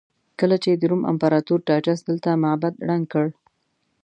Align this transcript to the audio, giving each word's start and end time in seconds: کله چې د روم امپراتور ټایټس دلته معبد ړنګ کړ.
کله 0.39 0.55
چې 0.63 0.69
د 0.75 0.83
روم 0.89 1.01
امپراتور 1.11 1.59
ټایټس 1.67 1.99
دلته 2.09 2.29
معبد 2.43 2.73
ړنګ 2.87 3.05
کړ. 3.13 3.27